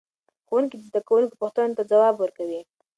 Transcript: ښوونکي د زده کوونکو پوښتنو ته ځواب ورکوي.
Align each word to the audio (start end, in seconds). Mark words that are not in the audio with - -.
ښوونکي 0.47 0.75
د 0.77 0.81
زده 0.89 1.01
کوونکو 1.07 1.39
پوښتنو 1.41 1.75
ته 1.77 1.83
ځواب 1.91 2.15
ورکوي. 2.17 2.61